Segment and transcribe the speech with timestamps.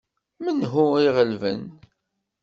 [0.43, 1.61] Menhu i iɣelben?